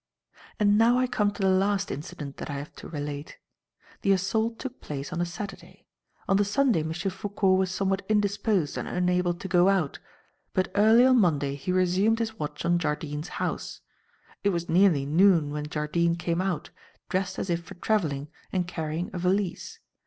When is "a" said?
5.21-5.27, 19.13-19.19